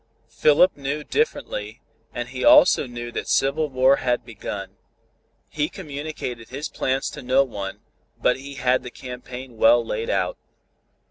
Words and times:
Philip 0.29 0.75
knew 0.75 1.03
differently, 1.03 1.79
and 2.11 2.29
he 2.29 2.43
also 2.43 2.87
knew 2.87 3.11
that 3.11 3.27
civil 3.27 3.69
war 3.69 3.97
had 3.97 4.25
begun. 4.25 4.77
He 5.47 5.69
communicated 5.69 6.49
his 6.49 6.69
plans 6.69 7.07
to 7.11 7.21
no 7.21 7.43
one, 7.43 7.81
but 8.19 8.37
he 8.37 8.55
had 8.55 8.81
the 8.81 8.89
campaign 8.89 9.57
well 9.57 9.85
laid 9.85 10.09
out. 10.09 10.39